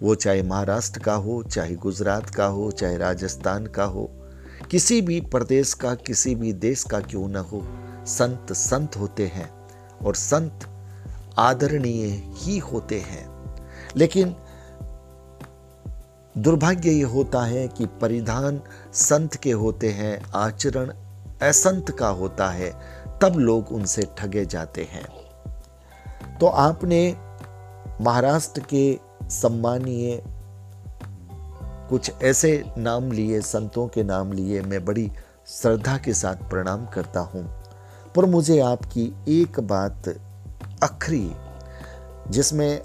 [0.02, 4.10] वो चाहे महाराष्ट्र का हो, चाहे गुजरात का हो, चाहे राजस्थान का हो,
[4.70, 7.66] किसी भी प्रदेश का, किसी भी देश का क्यों न हो,
[8.06, 9.50] संत संत होते हैं
[10.04, 10.68] और संत
[11.38, 13.56] आदरणीय ही होते हैं।
[13.96, 14.34] लेकिन
[16.38, 18.60] दुर्भाग्य ये होता है कि परिधान
[18.92, 20.92] संत के होते हैं, आचरण
[21.48, 22.80] असंत का होता है,
[23.22, 25.06] तब लोग उनसे ठगे जाते हैं।
[26.38, 27.16] तो आपने
[28.00, 30.22] महाराष्ट्र के सम्मानीय
[31.90, 35.12] कुछ ऐसे नाम लिए, संतों के नाम लिए, मैं बड़ी
[35.46, 37.62] श्रद्धा के साथ प्रणाम करता हूँ।
[38.16, 40.08] पर मुझे आपकी एक बात
[40.82, 41.32] अखरी,
[42.28, 42.82] जिसमें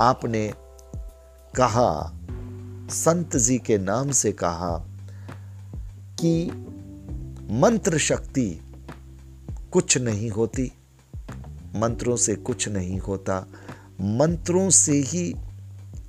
[0.00, 0.54] आपने
[1.56, 2.12] कहा
[2.90, 4.86] संत जी के नाम से कहा
[6.20, 6.50] कि
[7.50, 8.60] मंत्र शक्ति
[9.72, 10.72] कुछ नहीं होती,
[11.76, 13.46] मंत्रों से कुछ नहीं होता।
[14.00, 15.34] मंत्रों से ही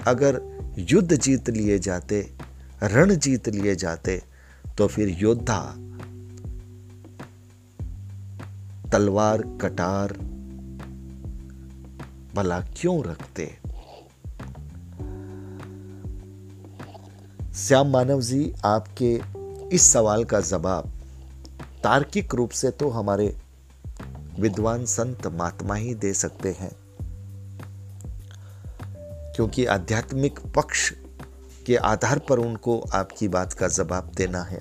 [0.07, 0.41] अगर
[0.79, 2.33] युद्ध जीत लिए जाते,
[2.83, 4.21] रण जीत लिए जाते
[4.77, 5.61] तो फिर योद्धा,
[8.91, 10.13] तलवार, कटार,
[12.35, 13.58] भला क्यों रखते?
[17.67, 19.21] श्याम मानव जी, आपके
[19.75, 20.91] इस सवाल का जवाब
[21.83, 23.37] तार्किक रूप से तो हमारे
[24.39, 26.71] विद्वान संत महात्मा ही दे सकते हैं।
[29.35, 30.93] क्योंकि आध्यात्मिक पक्ष
[31.65, 34.59] के आधार पर उनको आपकी बात का जवाब देना है।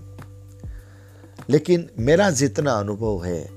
[1.51, 3.51] लेकिन मेरा जितना अनुभव है,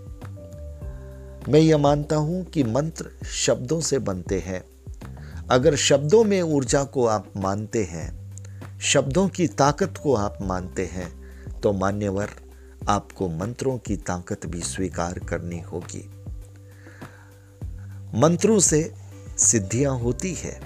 [1.51, 4.63] मैं यह मानता हूँ कि मंत्र शब्दों से बनते हैं।
[5.51, 8.20] अगर शब्दों में ऊर्जा को आप मानते हैं
[8.81, 12.29] शब्दों की ताकत को आप मानते हैं तो मान्यवर,
[12.89, 16.03] आपको मंत्रों की ताकत भी स्वीकार करनी होगी।
[18.15, 18.81] मंत्रों से
[19.37, 20.59] सिद्धियाँ होती है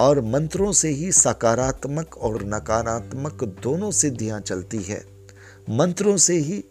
[0.00, 5.04] और मंत्रों से ही सकारात्मक और नकारात्मक दोनों सिद्धियाँ चलती है।
[5.70, 6.64] मंत्रों से ही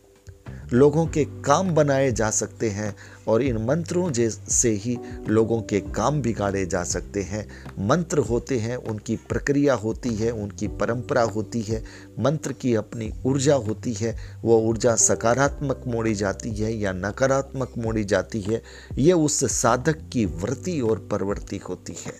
[0.74, 2.96] लोगों के काम बनाए जा सकते हैं
[3.28, 4.12] और इन मंत्रों
[4.50, 4.98] से ही
[5.28, 7.48] लोगों के काम बिगाड़े जा सकते हैं।
[7.80, 11.84] मंत्र होते हैं, उनकी प्रक्रिया होती है, उनकी परंपरा होती है,
[12.20, 18.04] मंत्र की अपनी ऊर्जा होती है, वो ऊर्जा सकारात्मक मोड़ी जाती है या नकारात्मक मोड़ी
[18.04, 18.62] जाती है,
[18.98, 22.14] ये उस साधक की वृत्ति और प्रवृत्ति होती है।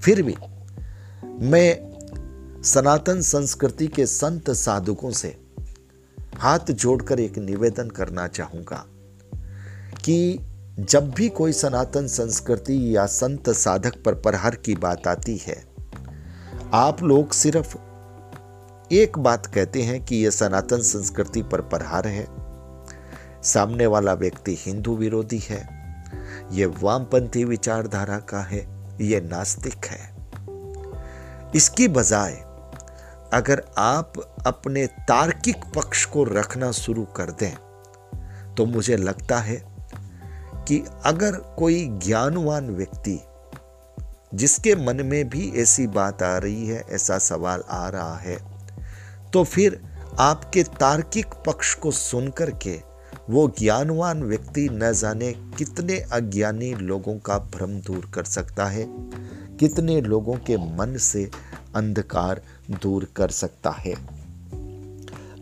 [0.00, 0.34] फिर भी,
[1.24, 1.92] मैं
[2.62, 5.41] सनातन संस्कृति के संत साधकों से
[6.38, 8.84] हाथ जोड़कर एक निवेदन करना चाहूँगा
[10.04, 10.38] कि
[10.78, 15.64] जब भी कोई सनातन संस्कृति या संत साधक पर प्रहार की बात आती है,
[16.74, 17.76] आप लोग सिर्फ़
[18.92, 22.26] एक बात कहते हैं कि यह सनातन संस्कृति पर प्रहार है।
[23.42, 25.68] सामने वाला व्यक्ति हिंदू विरोधी है
[26.52, 30.16] यह वामपंथी विचारधारा का है यह नास्तिक है।
[31.54, 32.32] इसकी बजाय
[33.32, 34.12] अगर आप
[34.46, 37.54] अपने तार्किक पक्ष को रखना शुरू कर दें
[38.54, 39.56] तो मुझे लगता है
[40.68, 43.18] कि अगर कोई ज्ञानवान व्यक्ति,
[44.34, 48.36] जिसके मन में भी ऐसी बात आ रही है, ऐसा सवाल आ रहा है
[49.30, 49.80] तो फिर
[50.20, 52.80] आपके तार्किक पक्ष को सुनकर के
[53.30, 58.86] वो ज्ञानवान व्यक्ति न जाने कितने अज्ञानी लोगों का भ्रम दूर कर सकता है,
[59.56, 61.30] कितने लोगों के मन से
[61.74, 63.94] अंधकार दूर कर सकता है।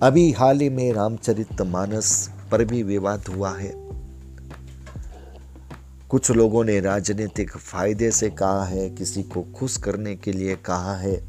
[0.03, 3.73] अभी हाल ही में रामचरित मानस पर भी विवाद हुआ है।
[6.09, 10.97] कुछ लोगों ने राजनीतिक फ़ायदे से कहा है, किसी को खुश करने के लिए कहा
[10.97, 11.21] है,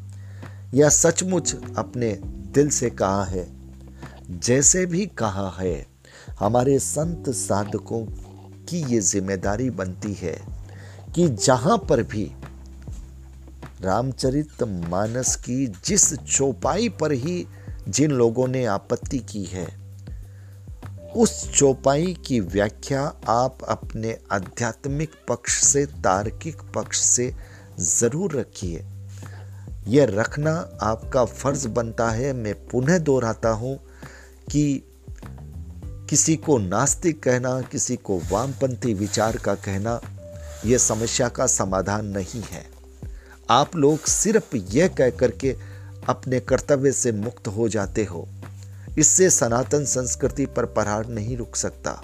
[0.74, 2.12] या सचमुच अपने
[2.54, 3.46] दिल से कहा है।
[4.30, 5.86] जैसे भी कहा है,
[6.40, 8.06] हमारे संत साधकों
[8.68, 10.36] की ये ज़िम्मेदारी बनती है
[11.14, 12.32] कि जहाँ पर भी
[13.84, 17.46] रामचरित मानस की जिस चौपाई पर ही
[17.88, 19.66] जिन लोगों ने आपत्ति की है,
[21.16, 27.34] उस चौपाई की व्याख्या आप अपने आध्यात्मिक पक्ष से, तार्किक पक्ष से
[27.78, 28.84] ज़रूर रखिए।
[29.88, 33.76] यह रखना आपका फ़र्ज़ बनता है। मैं पुनः दोहराता हूँ
[34.50, 34.82] कि
[36.10, 40.00] किसी को नास्तिक कहना, किसी को वामपंथी विचार का कहना,
[40.66, 42.71] यह समस्या का समाधान नहीं है।
[43.52, 45.54] आप लोग सिर्फ़ यह कह करके
[46.08, 48.26] अपने कर्तव्य से मुक्त हो जाते हो।
[48.98, 52.00] इससे सनातन संस्कृति पर प्रहार नहीं रुक सकता।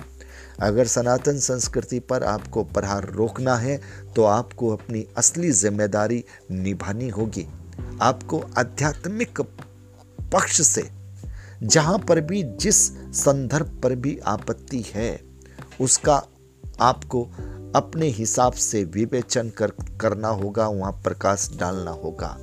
[0.60, 3.80] अगर सनातन संस्कृति पर आपको प्रहार रोकना है
[4.16, 7.46] तो आपको अपनी असली ज़िम्मेदारी निभानी होगी।
[8.02, 9.40] आपको आध्यात्मिक
[10.32, 10.88] पक्ष से,
[11.62, 12.76] जहाँ पर भी जिस
[13.16, 15.20] संदर्भ पर भी आपत्ति है,
[15.80, 16.22] उसका
[16.80, 17.28] आपको
[17.76, 22.36] अपने हिसाब से विवेचन कर, करना होगा, वहाँ प्रकाश डालना होगा।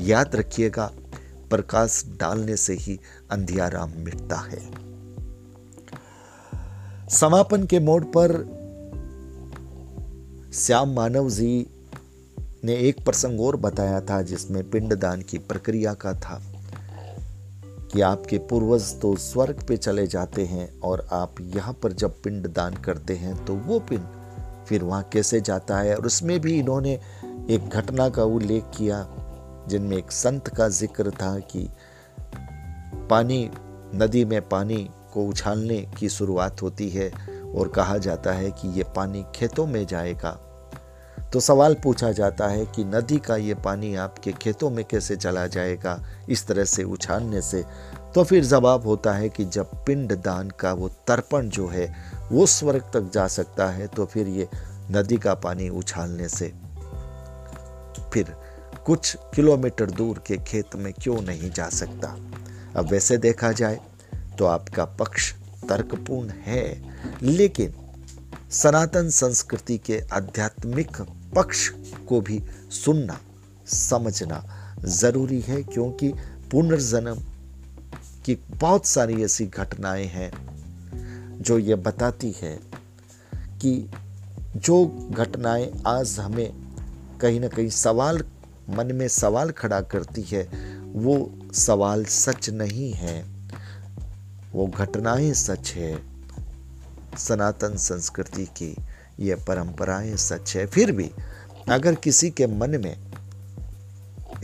[0.00, 0.90] याद रखिएगा,
[1.50, 2.98] प्रकाश डालने से ही
[3.30, 4.60] अंधियारा मिटता है।
[7.08, 8.32] समापन के मोड़ पर
[10.54, 11.66] श्याम मानव जी
[12.64, 16.42] ने एक प्रसंग और बताया था, जिसमें पिंडदान की प्रक्रिया का था,
[17.92, 22.46] कि आपके पूर्वज तो स्वर्ग पे चले जाते हैं और आप यहाँ पर जब पिंड
[22.46, 24.21] दान करते हैं तो वो पिंड
[24.72, 25.96] फिर वहाँ कैसे जाता है?
[25.96, 26.92] और उसमें भी इन्होंने
[27.50, 29.06] एक घटना का उल्लेख किया,
[29.68, 31.68] जिनमें एक संत का ज़िक्र था कि
[33.10, 33.50] पानी,
[33.94, 37.12] नदी में पानी को उछालने की शुरुआत होती है
[37.56, 40.30] और कहा जाता है कि ये पानी खेतों में जाएगा।
[41.32, 45.46] तो सवाल पूछा जाता है कि नदी का ये पानी आपके खेतों में कैसे चला
[45.46, 47.64] जाएगा, इस तरह से उछालने से?
[48.14, 51.94] तो फिर जवाब होता है कि जब पिंड दान का वो तर्पण जो है
[52.30, 54.48] वो स्वर्ग तक जा सकता है तो फिर ये
[54.90, 56.52] नदी का पानी उछालने से।
[58.12, 58.34] फिर
[58.86, 62.08] कुछ किलोमीटर दूर के खेत में क्यों नहीं जा सकता?
[62.76, 63.80] अब वैसे देखा जाए
[64.38, 65.32] तो आपका पक्ष
[65.68, 66.64] तर्कपूर्ण है,
[67.22, 67.74] लेकिन
[68.50, 71.00] सनातन संस्कृति के आध्यात्मिक
[71.36, 71.68] पक्ष
[72.08, 72.42] को भी
[72.84, 73.18] सुनना,
[73.66, 74.44] समझना
[74.84, 76.12] ज़रूरी है, क्योंकि
[76.50, 77.22] पुनर्जन्म
[78.24, 80.51] की बहुत सारी ऐसी घटनाएँ हैं।
[81.42, 82.60] जो ये बताती है
[83.34, 83.90] कि
[84.56, 86.52] जो घटनाएँ आज हमें
[87.20, 88.24] कहीं ना कहीं सवाल,
[88.70, 90.42] मन में सवाल खड़ा करती है,
[90.80, 93.24] वो सवाल सच नहीं है।
[94.52, 96.02] वो घटनाएँ सच है।
[97.18, 98.76] सनातन संस्कृति की
[99.20, 101.10] ये परंपराएँ सच है। फिर भी
[101.68, 102.96] अगर किसी के मन में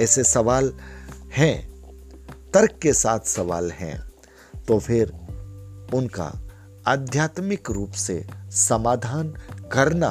[0.01, 0.73] ऐसे सवाल
[1.33, 1.69] हैं,
[2.55, 4.13] तर्क के साथ सवाल हैं
[4.69, 5.09] तो फिर
[5.95, 6.48] उनका
[6.89, 9.29] आध्यात्मिक रूप से समाधान
[9.73, 10.11] करना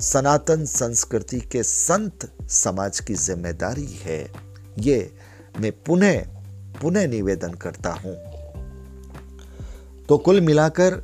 [0.00, 4.32] सनातन संस्कृति के संत समाज की ज़िम्मेदारी है।
[4.78, 4.98] ये
[5.60, 6.20] मैं पुनः
[6.80, 8.14] पुनः निवेदन करता हूँ।
[10.08, 10.94] तो कुल मिलाकर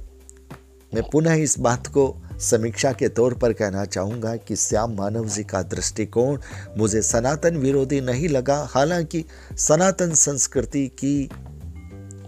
[0.95, 5.45] मैं पुनः इस बात को समीक्षा के तौर पर कहना चाहूँगा कि श्याम मानव जी
[5.45, 6.39] का दृष्टिकोण
[6.79, 9.25] मुझे सनातन विरोधी नहीं लगा। हालाँकि
[9.59, 11.31] सनातन संस्कृति की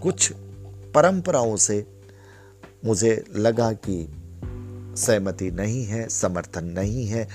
[0.03, 0.33] कुछ
[0.95, 2.02] परंपराओं से
[2.85, 4.07] मुझे लगा कि
[4.97, 7.27] सहमति नहीं है, समर्थन नहीं है।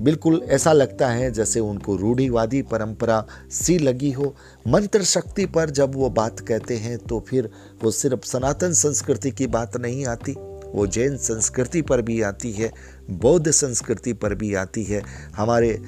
[0.00, 4.34] बिल्कुल ऐसा लगता है जैसे उनको रूढ़ीवादी परंपरा सी लगी हो।
[4.68, 7.50] मंत्र शक्ति पर जब वो बात कहते हैं तो फिर
[7.84, 10.32] वो सिर्फ़ सनातन संस्कृति की बात नहीं आती,
[10.72, 12.72] वो जैन संस्कृति पर भी आती है,
[13.10, 15.02] बौद्ध संस्कृति पर भी आती है,
[15.36, 15.78] हमारे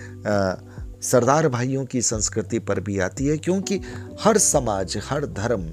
[1.03, 3.81] सरदार भाइयों की संस्कृति पर भी आती है, क्योंकि
[4.21, 5.71] हर समाज, हर धर्म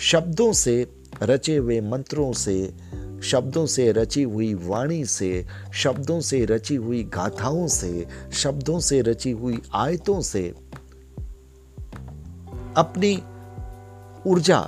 [0.00, 0.84] शब्दों से
[1.22, 2.74] रचे हुए मंत्रों से,
[3.22, 9.30] शब्दों से रची हुई वाणी से, शब्दों से रची हुई गाथाओं से, शब्दों से रची
[9.30, 10.48] हुई आयतों से,
[12.76, 13.22] अपनी
[14.26, 14.60] ऊर्जा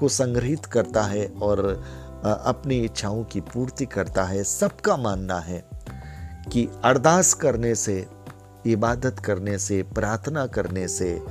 [0.00, 1.84] को संग्रहित करता है और
[2.24, 5.64] अपनी इच्छाओं की पूर्ति करता है। सबका मानना है
[6.52, 8.06] कि अरदास करने से,
[8.66, 11.22] इबादत करने से, प्रार्थना करने से,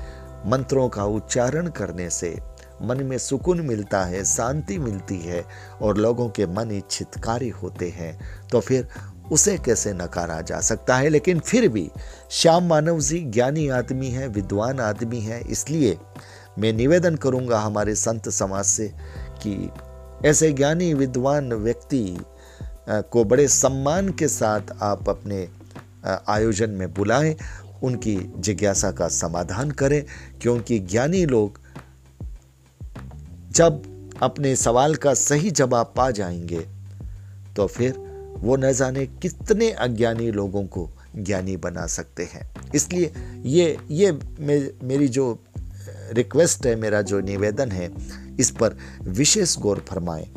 [0.47, 5.43] मंत्रों का उच्चारण करने से मन में सुकून मिलता है, शांति मिलती है
[5.81, 8.17] और लोगों के मन इच्छित कार्य होते हैं।
[8.51, 8.87] तो फिर
[9.31, 11.09] उसे कैसे नकारा जा सकता है?
[11.09, 11.89] लेकिन फिर भी
[12.31, 15.97] श्याम मानव जी ज्ञानी आदमी है, विद्वान आदमी है, इसलिए
[16.59, 18.91] मैं निवेदन करूँगा हमारे संत समाज से
[19.41, 19.69] कि
[20.25, 22.17] ऐसे ज्ञानी विद्वान व्यक्ति
[22.89, 25.47] को बड़े सम्मान के साथ आप अपने
[26.29, 27.35] आयोजन में बुलाएँ,
[27.83, 30.03] उनकी जिज्ञासा का समाधान करें,
[30.41, 31.59] क्योंकि ज्ञानी लोग
[33.55, 33.83] जब
[34.21, 36.59] अपने सवाल का सही जवाब पा जाएँगे
[37.55, 37.93] तो फिर
[38.37, 43.13] वो न जाने कितने अज्ञानी लोगों को ज्ञानी बना सकते हैं। इसलिए
[43.45, 45.39] ये ये मे, मेरी जो
[46.11, 47.91] रिक्वेस्ट है मेरा जो निवेदन है
[48.39, 50.29] इस पर विशेष गौर फरमाएँ।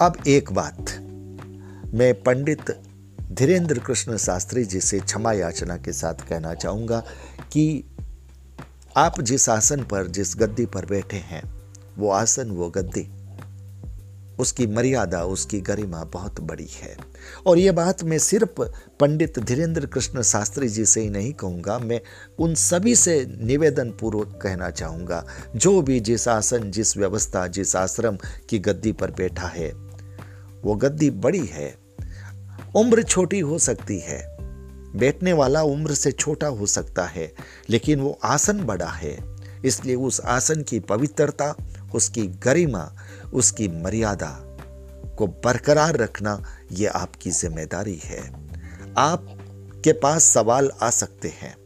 [0.00, 0.78] अब एक बात।
[1.94, 2.70] मैं पंडित
[3.32, 7.00] धीरेन्द्र कृष्ण शास्त्री जी से क्षमा याचना के साथ कहना चाहूँगा
[7.52, 7.84] कि
[8.98, 11.42] आप जिस आसन पर, जिस गद्दी पर बैठे हैं,
[11.98, 13.02] वो आसन, वो गद्दी,
[14.38, 16.96] उसकी मर्यादा, उसकी गरिमा बहुत बड़ी है।
[17.46, 18.62] और ये बात मैं सिर्फ़
[19.00, 22.00] पंडित धीरेन्द्र कृष्ण शास्त्री जी से ही नहीं कहूँगा, मैं
[22.38, 25.24] उन सभी से निवेदन पूर्वक कहना चाहूँगा,
[25.56, 28.18] जो भी जिस आसन, जिस व्यवस्था, जिस आश्रम
[28.48, 29.72] की गद्दी पर बैठा है,
[30.64, 31.78] वो गद्दी बड़ी है,
[32.76, 34.37] उम्र छोटी हो सकती है
[34.96, 37.32] बैठने वाला उम्र से छोटा हो सकता है,
[37.70, 39.16] लेकिन वो आसन बड़ा है।
[39.64, 41.54] इसलिए उस आसन की पवित्रता,
[41.94, 42.90] उसकी गरिमा,
[43.34, 44.30] उसकी मर्यादा
[45.18, 48.20] को बरकरार रखना ये आपकी ज़िम्मेदारी है।
[48.98, 51.56] आपके पास सवाल आ सकते हैं।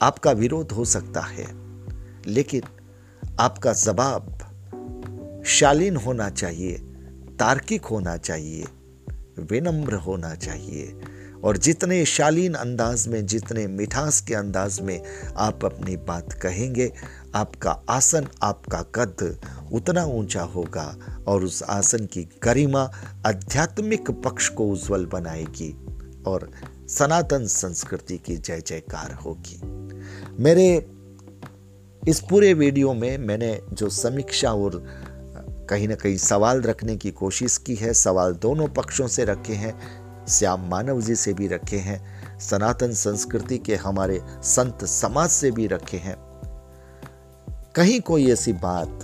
[0.00, 1.46] आपका विरोध हो सकता है,
[2.26, 2.62] लेकिन
[3.40, 4.38] आपका जवाब
[5.46, 6.76] शालीन होना चाहिए,
[7.38, 8.64] तार्किक होना चाहिए,
[9.40, 10.86] विनम्र होना चाहिए।
[11.44, 15.02] और जितने शालीन अंदाज में, जितने मिठास के अंदाज में
[15.36, 16.92] आप अपनी बात कहेंगे,
[17.34, 19.40] आपका आसन, आपका कद
[19.72, 22.90] उतना ऊँचा होगा और उस आसन की गरिमा
[23.26, 25.76] आध्यात्मिक पक्ष को उज्जवल बनाएगी
[26.26, 26.50] और
[26.88, 29.60] सनातन संस्कृति की जय जयकार होगी।
[30.42, 30.86] मेरे
[32.08, 34.84] इस पूरे वीडियो में मैंने जो समीक्षा और
[35.70, 40.01] कहीं ना कहीं सवाल रखने की कोशिश की है, सवाल दोनों पक्षों से रखे हैं
[40.28, 45.66] श्याम मानव जी से भी रखे हैं। सनातन संस्कृति के हमारे संत समाज से भी
[45.66, 46.16] रखे हैं।
[47.76, 49.00] कहीं कोई ऐसी बात,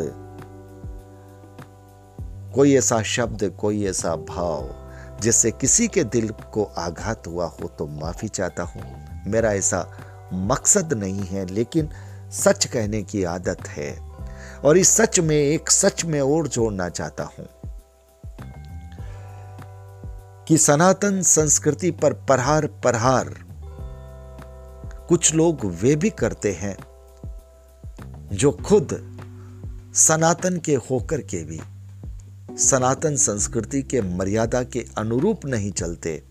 [2.54, 4.68] कोई ऐसा शब्द, कोई ऐसा भाव,
[5.20, 8.82] जिससे किसी के दिल को आघात हुआ हो तो माफ़ी चाहता हूँ।
[9.26, 9.86] मेरा ऐसा
[10.32, 11.88] मकसद नहीं है, लेकिन
[12.32, 14.08] सच कहने की आदत है।
[14.64, 17.48] और इस सच में, एक सच में और जोड़ना चाहता हूँ।
[20.48, 23.34] कि सनातन संस्कृति पर प्रहार प्रहार
[25.08, 26.76] कुछ लोग वे भी करते हैं,
[28.32, 28.94] जो खुद
[29.94, 31.60] सनातन के होकर के भी,
[32.58, 36.22] सनातन संस्कृति के मर्यादा के अनुरूप नहीं चलते।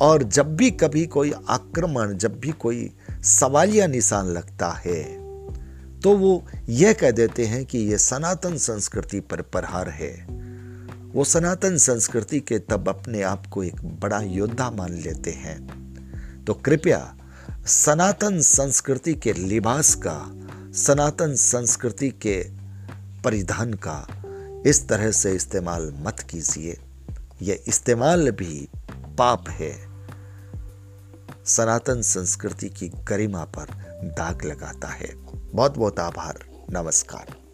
[0.00, 5.02] और जब भी कभी कोई आक्रमण, जब भी कोई सवालिया निशान लगता है
[6.00, 10.47] तो वो यह कह देते हैं कि यह सनातन संस्कृति पर प्रहार है।
[11.18, 15.66] वो सनातन संस्कृति के तब अपने आप को एक बड़ा योद्धा मान लेते हैं।
[16.44, 17.16] तो कृपया
[17.66, 20.30] सनातन संस्कृति के लिबास का,
[20.72, 22.46] सनातन संस्कृति के
[23.22, 24.06] परिधान का
[24.66, 26.80] इस तरह से इस्तेमाल मत कीजिए।
[27.42, 28.68] यह इस्तेमाल भी
[29.18, 29.88] पाप है।
[31.46, 33.66] सनातन संस्कृति की गरिमा पर
[34.18, 37.47] दाग लगाता है। बहुत बहुत आभार। नमस्कार।